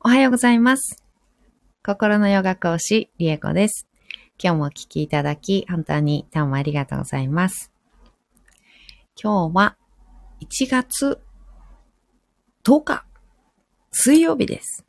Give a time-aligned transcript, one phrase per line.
[0.00, 1.02] おはようございます。
[1.84, 3.88] 心のヨガ講師、リエコです。
[4.40, 7.72] 今日もお聞きいただき、本当にどうもありがとうございます。
[9.20, 9.76] 今日は
[10.40, 11.20] 1月
[12.62, 13.04] 10日、
[13.90, 14.84] 水曜日です。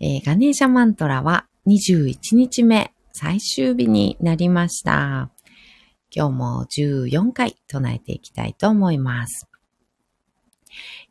[0.00, 5.30] えーガネーシャマントラは21日目、最終日になりました。
[6.10, 9.53] 今日も14回唱えていきたいと思います。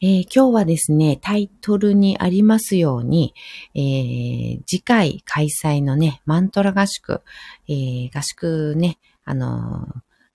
[0.02, 3.34] えー今日はですね、タイトルにありますように、
[3.76, 7.22] えー次回開催のね、マントラ合宿、
[7.68, 9.88] えー合宿ね、あの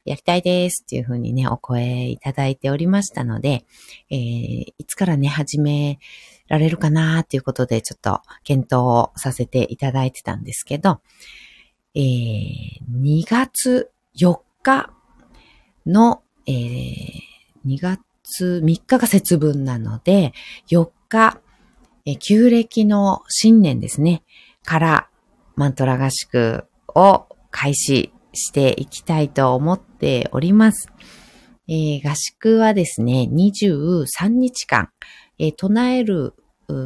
[0.05, 3.65] やりたいですっていうふうにね、お声いただいておりましたので、
[4.11, 5.99] えいつからね、始め
[6.49, 11.01] られるかなっていうことで、ちょっと検討をさせていただいてたんですけど、
[11.95, 14.91] えー2月4日
[15.87, 17.29] の、えー
[17.67, 18.01] 2月
[18.45, 20.33] 3日が節分なので、
[20.71, 21.41] 4日、
[22.21, 24.23] 旧暦の新年ですね、
[24.65, 25.09] から
[25.57, 30.89] マントラ合宿を開始していきたいと思っております。
[31.69, 34.89] えー合宿はですね、23日間、
[35.39, 36.35] えー唱える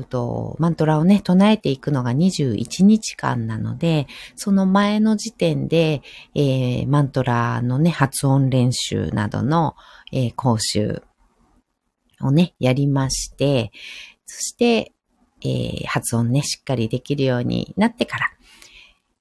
[0.08, 6.02] とマントラをね、唱えていくのが21日間なので、その前の時点で、
[6.34, 9.74] えーマントラのね、発音練習などの、
[10.12, 11.02] えー講習
[12.22, 13.72] をね、やりまして、
[14.26, 14.92] そして、
[15.44, 18.30] えー発音ね、しっかりできるようになってから、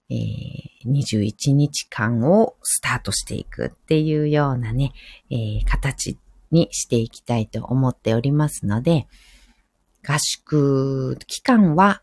[0.09, 4.93] えー21日間をスタートしていくっていうようなね、
[5.29, 6.17] えー形
[6.51, 9.07] にしていきたいと思っておりますので、
[10.07, 12.01] 合宿期間は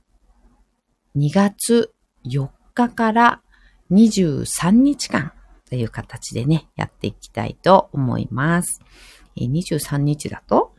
[1.16, 1.92] 2月
[2.24, 3.42] 4日から
[3.90, 5.32] 23日間
[5.68, 8.80] という形でね、やっていきたいと思います。
[9.36, 10.72] 23日だと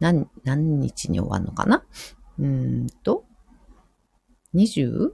[0.00, 1.84] 何、何日に終わるのかな？
[2.38, 3.24] うーんと、
[4.54, 5.10] 26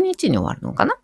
[0.00, 0.96] 日に終わるのかな？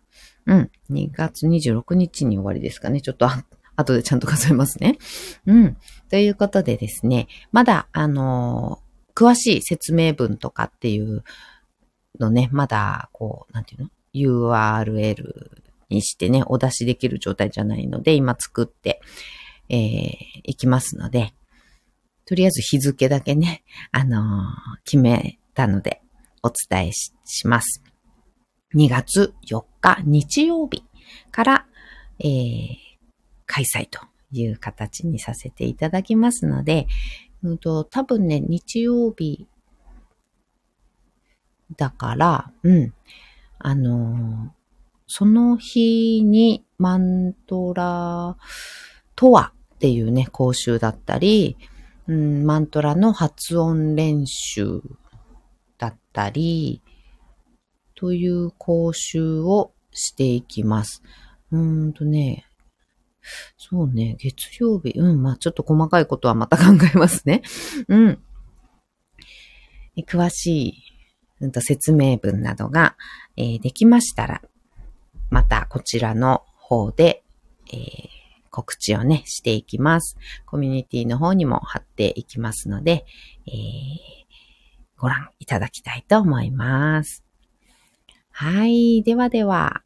[0.45, 0.71] うん。
[0.91, 3.01] 2月26日に終わりですかね。
[3.01, 3.43] ちょっとあ
[3.75, 4.97] 後でちゃんと数えますね。
[5.45, 5.77] うん。
[6.09, 11.25] ということでですね、まだ、あのー詳しい説明文とかっていう
[12.21, 15.49] のね、まだ、こう、なんていうの ?URL
[15.89, 19.01] にしてね、お出しできる状態じゃないので、今作って、
[19.67, 20.15] えー
[20.45, 21.33] いきますので、
[22.29, 24.21] とりあえず日付だけね、あのー
[24.85, 26.03] 決めたので、
[26.43, 27.81] お伝えします。
[28.75, 30.83] 2月4日日曜日
[31.31, 31.65] から、
[32.19, 32.67] えー
[33.47, 33.99] 開催と
[34.31, 36.85] いう形にさせていただきますので、
[37.41, 39.47] うんと、多分ね、日曜日
[41.77, 42.93] だから、うん、
[43.57, 44.59] あのー
[45.07, 48.37] その日にマントラ
[49.15, 51.57] とはっていうね、講習だったり、
[52.09, 54.81] うん、マントラの発音練習
[55.77, 56.81] だったり、
[57.93, 61.03] という講習をしていきます。
[61.51, 62.47] うーんとね、
[63.57, 67.43] そうね、月曜日、うん、まあちょっと細かいことはまた考えますね。
[67.87, 68.19] うん。
[70.07, 70.73] 詳しい、
[71.41, 72.97] うんと説明文などが、
[73.37, 74.41] えーできましたら、
[75.29, 77.23] またこちらの方で、
[77.71, 78.18] えー
[78.49, 80.17] 告知をね、していきます。
[80.45, 83.05] コミュニティの方にも貼っていきますので、
[83.47, 84.19] えー
[84.99, 87.23] ご覧いただきたいと思います。
[88.31, 89.01] はい。
[89.01, 89.81] ではでは、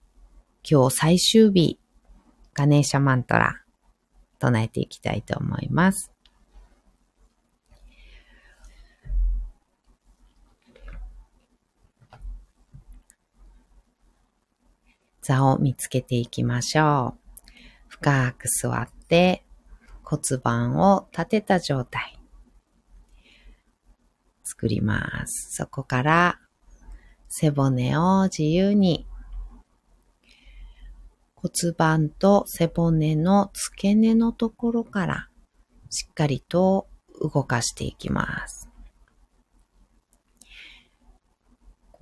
[0.70, 1.80] 今日最終日、
[2.56, 3.62] ガネーシャマントラ、
[4.40, 6.12] 唱えていきたいと思います。
[15.22, 17.23] 座を見つけていきましょう。
[17.94, 19.46] 深く座って
[20.04, 22.20] 骨盤を立てた状態。
[24.44, 25.56] 作ります。
[25.56, 26.40] そこから
[27.30, 29.06] 背骨を自由に
[31.36, 35.30] 骨盤と背骨の付け根のところから
[35.92, 36.88] しっかりと
[37.22, 38.73] 動かしていきます。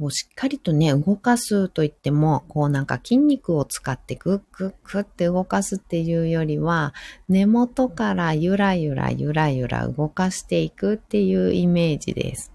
[0.01, 6.95] こうしっかりとね、動かすといっても、こうなんか筋肉を使ってグッグッグッって動かすっていうよりは、
[7.29, 12.51] 根元からゆらゆらゆらゆら動かしていくっていうイメージです。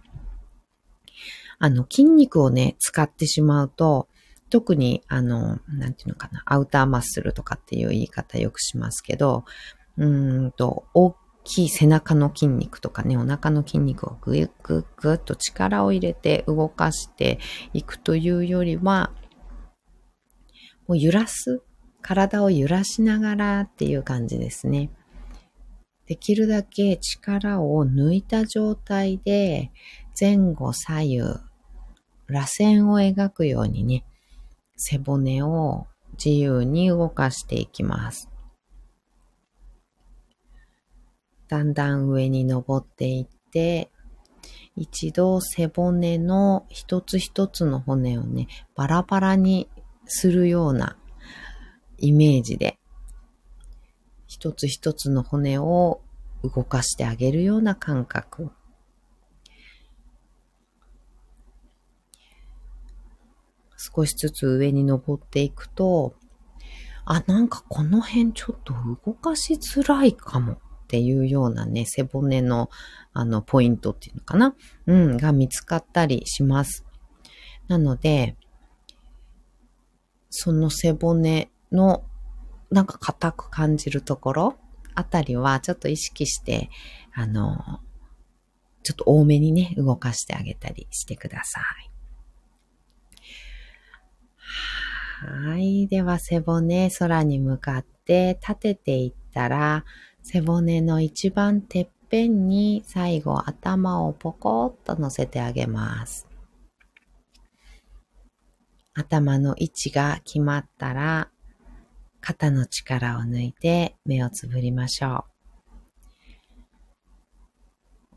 [1.61, 4.09] あの、筋肉をね、使ってしまうと、
[4.51, 9.45] 特に、あの、なんていうのかな、アウターマッスルとかっていう言い方よくしますけど、
[9.99, 11.15] うんと、大
[11.47, 17.39] きい背中の筋肉とかね、お腹の筋肉をぐいぐっぐっと力を入れて動かして
[17.73, 19.13] いくというよりは、
[20.89, 21.63] もう揺らす、
[22.03, 24.91] 体を揺らしながらっていう感じですね。
[26.07, 29.73] できるだけ力を抜いた状態で
[30.19, 31.19] 前後左右、
[32.27, 34.05] 螺旋を描くようにね、
[34.77, 38.29] 背骨を自由に動かしていきます。
[41.49, 43.91] だんだん上に登っていって、
[44.75, 49.69] 一度背骨の一つ一つの骨をね、バラバラに
[50.07, 50.97] するような
[51.99, 52.79] イメージで、
[54.27, 56.03] 一つ一つの骨を
[56.43, 58.51] 動かしてあげるような感覚。
[63.77, 66.17] 少しずつ上に登っていくと、
[67.05, 68.75] あ、なんかこの辺ちょっと
[69.07, 72.71] 動かしづらいかもっていうようなね、背骨の
[73.13, 74.55] あのポイントっていうのかな？
[74.87, 76.85] うん、が見つかったりします。
[77.67, 78.37] なので、
[80.31, 82.05] その背骨の
[82.71, 84.57] なんか硬く感じるところ
[84.95, 86.71] あたりはちょっと意識して、
[87.13, 87.81] あの、
[88.85, 91.91] ちょっと多めにね、動かしてあげたりしてください。
[95.49, 95.89] はい。
[95.89, 99.85] では背骨空に向かって立てていったら、
[100.29, 106.27] 背骨の一番てっぺんに最後頭をポコッと乗せてあげます。
[108.93, 111.31] 頭の位置が決まったら、
[112.21, 115.37] 肩の力を抜いて目をつぶりましょう。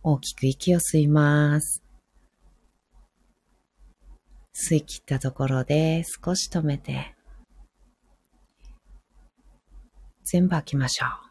[0.02, 1.84] 大きく息を吸います。
[4.56, 7.14] 吸い切ったところで少し止めて、
[10.24, 11.29] 全部吐きましょう。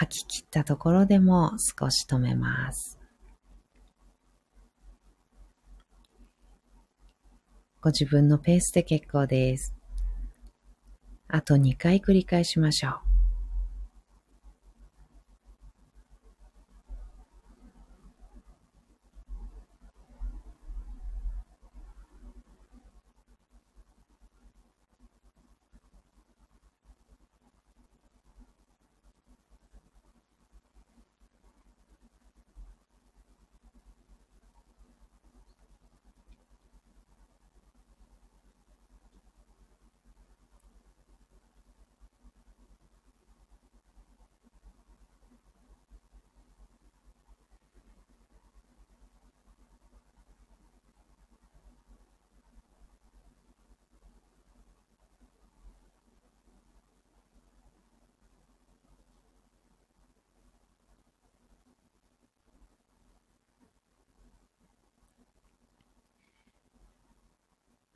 [0.00, 2.98] 吐き切ったところでも少し止めます。
[7.82, 9.74] ご自分のペースで結構です。
[11.28, 13.09] あと2回繰り返しましょう。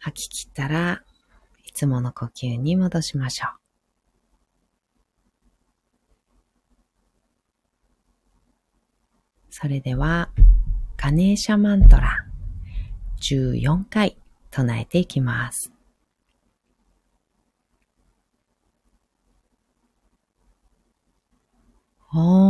[0.05, 1.03] 吐き切ったら
[1.65, 3.51] いつもの呼吸に戻しましょう。
[9.49, 10.29] それでは、
[10.99, 12.27] ガネーシャマントラ
[13.23, 14.19] 14回
[14.51, 15.73] 唱えていきます。
[22.13, 22.44] オ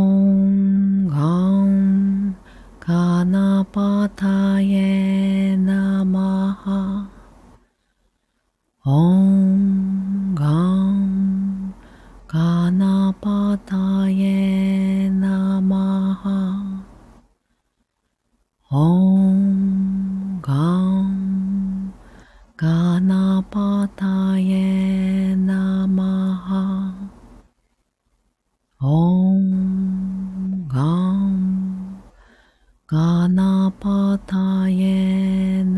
[32.87, 35.74] ガナパタエナ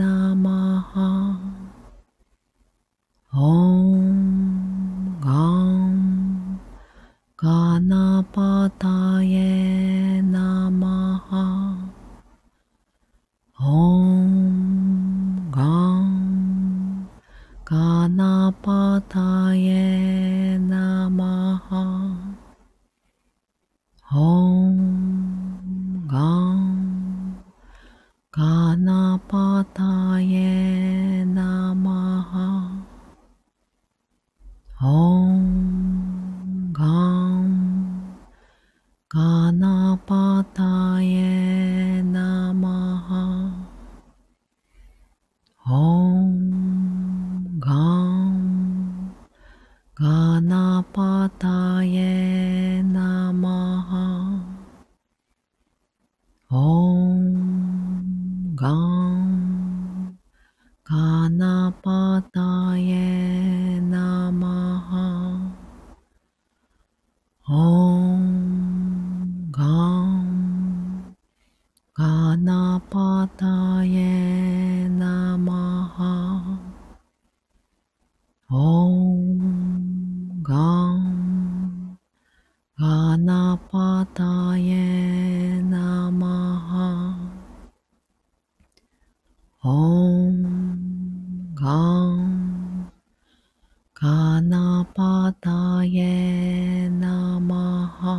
[95.77, 98.15] Ganapataye Namaha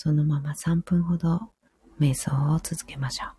[0.00, 1.50] そのまま3分ほど
[1.98, 3.37] 瞑想を続けましょう。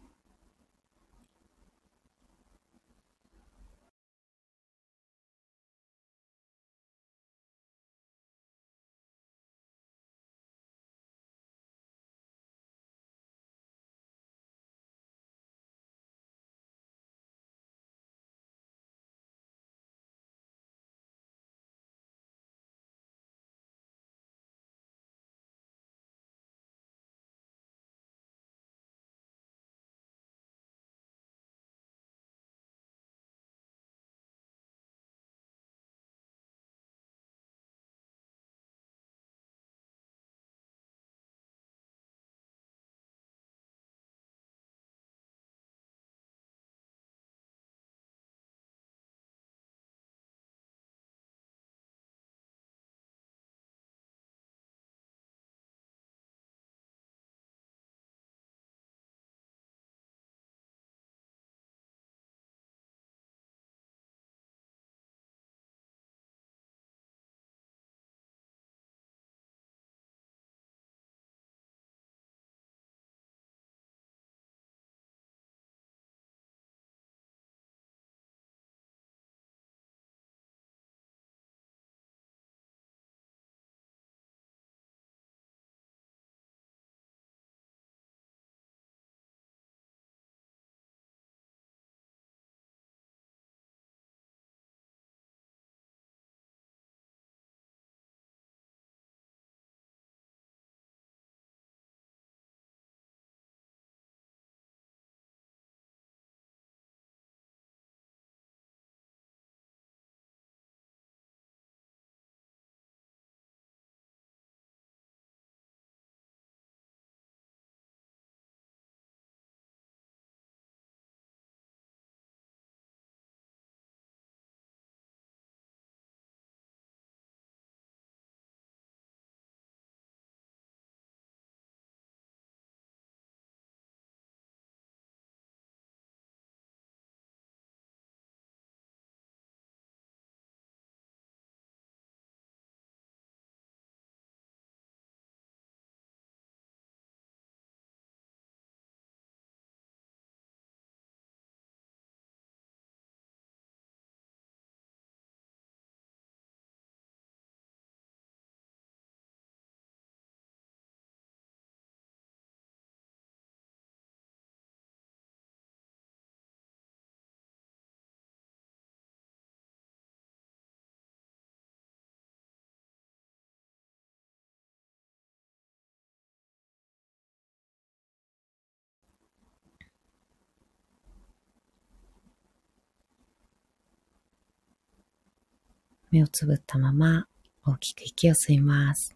[186.12, 187.28] 目をつぶったまま
[187.66, 189.16] 大きく息を吸います。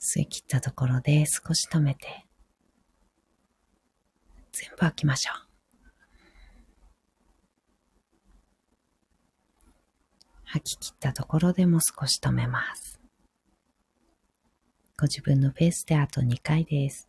[0.00, 2.26] 吸い切ったところで少し止めて、
[4.52, 5.48] 全部吐きましょう。
[10.44, 13.00] 吐き切ったところでも少し止めます。
[14.96, 17.07] ご自分のペースであと2回です。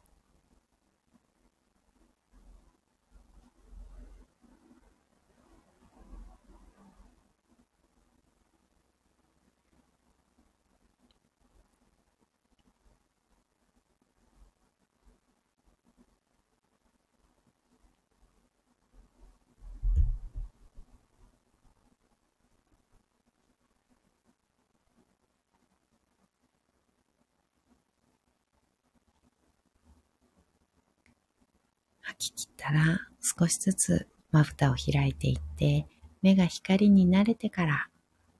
[32.20, 35.88] き切ったら少しずつまぶたを開いていって
[36.22, 37.88] 目が光に慣れてから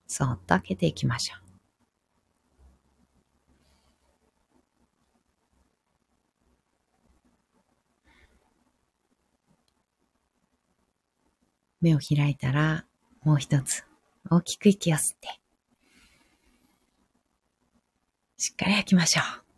[0.06, 1.50] そっと開けていきましょう。
[11.82, 12.86] 目を開いたら
[13.24, 13.86] もう一つ
[14.30, 15.40] 大きく息を吸って、
[18.38, 19.50] しっかり吐きましょう。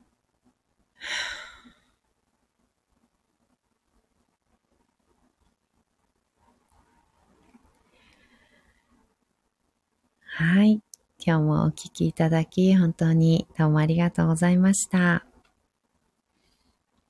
[10.33, 10.81] はい。
[11.23, 15.23] 今日もお聞きいただき、本当にどうもありがとうございました。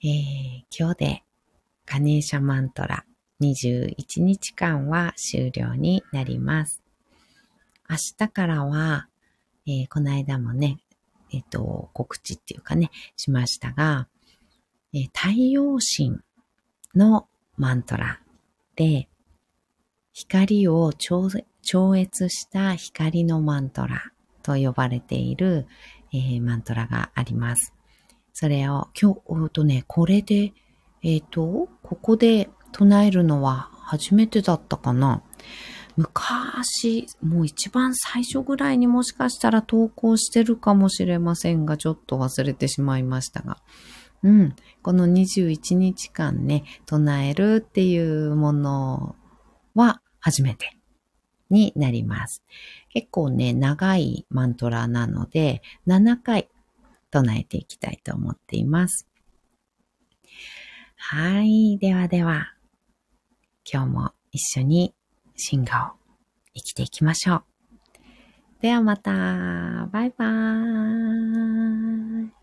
[0.03, 0.09] えー、
[0.77, 1.23] 今日で
[1.85, 3.05] ガネーシャマントラ
[3.39, 6.83] 21日間は終了になります。
[7.89, 9.07] 明日からは、
[9.65, 10.79] えー、この間もね、
[11.31, 14.09] えっ、ー、と、告知っていうかね、しましたが、
[14.93, 16.19] えー、太陽神
[16.95, 18.19] のマントラ
[18.75, 19.07] で、
[20.11, 21.29] 光を超
[21.61, 24.11] 超越した光のマントラ
[24.43, 25.67] と呼ばれている、
[26.13, 27.73] えー、マントラがあります。
[28.33, 30.53] それを今日、おとね、これで、
[31.03, 35.23] えっ、ー、と、ここで唱えるのは初めてだったかな。
[35.97, 43.57] 昔、もう一番最初ぐらいにもしかしたら投稿してるかもしれませんが、ちょっと忘れてしまいましたが。
[44.23, 44.55] うん。
[44.81, 49.15] この21日間ね、唱えるっていうもの
[49.75, 50.77] は初めて
[51.51, 52.43] になります。
[52.89, 56.49] 結構ね、長いマントラなので、7回
[57.11, 59.07] 唱えていきたいと思っています。
[60.95, 61.77] はい。
[61.77, 62.53] ではでは、
[63.71, 64.95] 今日も一緒に
[65.35, 65.99] 進化を
[66.53, 67.43] 生きていきましょう。
[68.61, 69.89] ではまた。
[69.91, 72.40] バイバーイ。